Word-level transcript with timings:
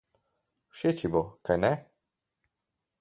Všeč 0.75 0.97
ji 1.03 1.09
bo, 1.13 1.21
kajne? 1.45 1.71